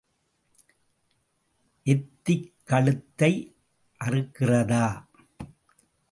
[1.85, 3.31] Ethic கழுத்தை
[4.05, 4.85] அறுக்கிறதா?